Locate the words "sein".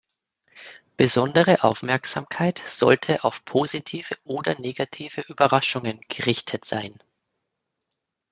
6.65-6.97